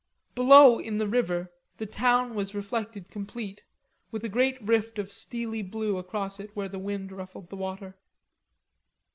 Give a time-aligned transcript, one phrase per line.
[0.33, 3.63] Below in the river the town was reflected complete,
[4.09, 7.95] with a great rift of steely blue across it where the wind ruffled the water.